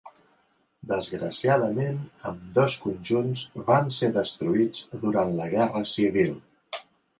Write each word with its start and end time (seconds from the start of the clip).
Desgraciadament 0.91 1.99
ambdós 2.31 2.79
conjunts 2.87 3.45
van 3.69 3.93
ser 3.99 4.11
destruïts 4.17 4.83
durant 5.07 5.37
la 5.43 5.53
guerra 5.55 5.85
civil. 5.95 6.37